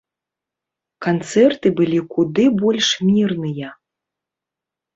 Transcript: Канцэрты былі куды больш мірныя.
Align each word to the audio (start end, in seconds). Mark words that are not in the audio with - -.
Канцэрты 1.07 1.67
былі 1.81 1.99
куды 2.15 2.43
больш 2.63 2.89
мірныя. 3.07 3.69